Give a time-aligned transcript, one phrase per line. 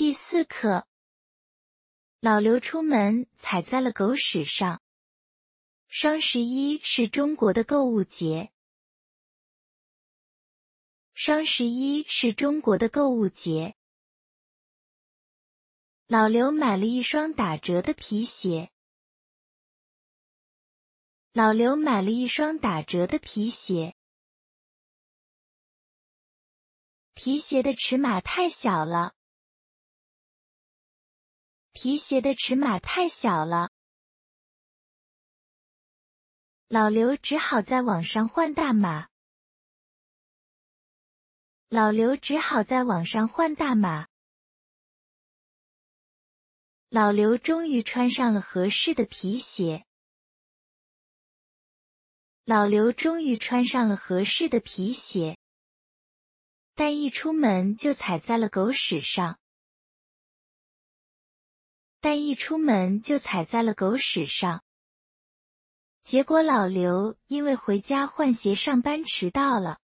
[0.00, 0.86] 第四课，
[2.20, 4.80] 老刘出门踩在了狗屎上。
[5.88, 8.50] 双十一是中国的购物节。
[11.12, 13.76] 双十一是中国的购物节。
[16.06, 18.70] 老刘买了一双打折的皮鞋。
[21.34, 23.94] 老刘买了一双打折的皮鞋。
[27.12, 29.14] 皮鞋的尺码太小了。
[31.72, 33.70] 皮鞋的尺码太小了，
[36.66, 39.08] 老刘只好在网上换大码。
[41.68, 44.08] 老刘只好在网上换大码。
[46.88, 49.86] 老刘终于穿上了合适的皮鞋。
[52.44, 55.38] 老刘终于穿上了合适的皮鞋，
[56.74, 59.38] 但一出门就踩在了狗屎上。
[62.00, 64.64] 但一出门就踩在了狗屎上，
[66.02, 69.78] 结果老刘因为回家换鞋上班迟到了。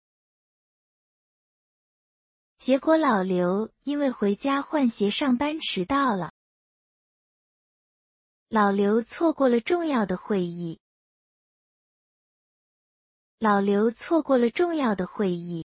[2.56, 6.32] 结果老刘因为回家换鞋上班迟到了。
[8.48, 10.80] 老刘错过了重要的会议。
[13.38, 15.66] 老刘错过了重要的会议。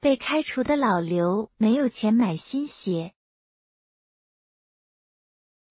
[0.00, 3.15] 被开除的老刘没有钱买新鞋。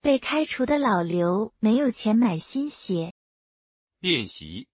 [0.06, 3.11] 被开除的老刘没有钱买新鞋。
[3.98, 4.70] 练习。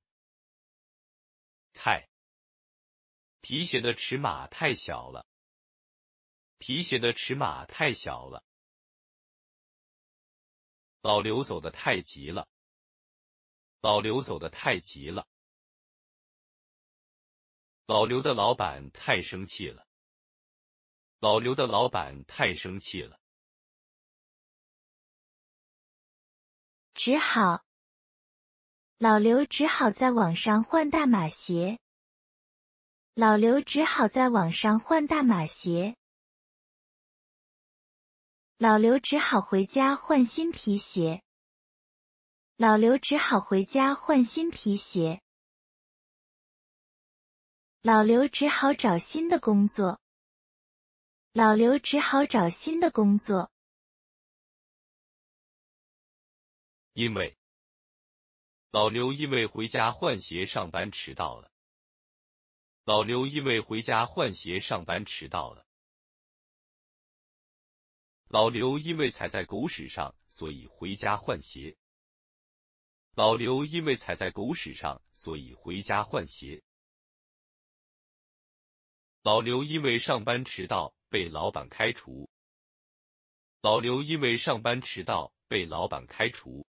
[1.72, 2.10] 太。
[3.40, 5.26] 皮鞋的尺码太小了。
[6.58, 8.44] 皮鞋的尺码太小了。
[11.00, 12.50] 老刘走的太急了。
[13.80, 15.30] 老刘走的太急了。
[17.86, 19.88] 老刘的老板太生气了。
[21.20, 23.21] 老刘的老板太生气了。
[27.04, 27.64] 只好，
[29.00, 31.80] 老刘只好在网上换大码鞋。
[33.16, 35.96] 老刘只好在网上换大码鞋。
[38.60, 41.24] 老刘只好回家换新皮鞋。
[42.58, 45.24] 老刘只好回家换新皮鞋。
[47.82, 50.00] 老刘只好找新的工作。
[51.34, 53.50] 老刘只好找新的工作。
[56.94, 57.38] 因为
[58.72, 61.52] 老刘因为回家换鞋上班迟到了。
[62.84, 65.66] 老刘因为回家换鞋上班迟到了。
[68.28, 71.78] 老刘因为踩在狗屎上，所以回家换鞋。
[73.14, 76.62] 老刘因为踩在狗屎上，所以回家换鞋。
[79.22, 82.30] 老刘因为上班迟到被老板开除。
[83.62, 86.66] 老刘因为上班迟到被老板开除。